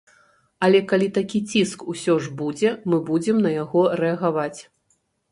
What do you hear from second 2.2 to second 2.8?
ж будзе,